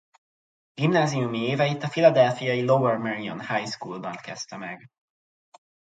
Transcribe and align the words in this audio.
Gimnáziumi 0.73 1.39
éveit 1.39 1.83
a 1.83 1.87
philadelphiai 1.89 2.61
Lower 2.61 2.97
Merion 2.97 3.39
High 3.39 3.67
Schoolban 3.67 4.15
kezdte 4.15 4.57
meg. 4.57 4.89